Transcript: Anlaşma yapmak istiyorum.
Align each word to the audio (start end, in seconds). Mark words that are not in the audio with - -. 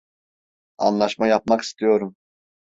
Anlaşma 0.77 1.27
yapmak 1.27 1.61
istiyorum. 1.63 2.15